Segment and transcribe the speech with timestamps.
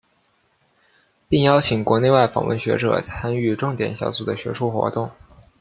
[1.29, 5.11] 并邀请国内外访问学者参与重点小组的学术活动。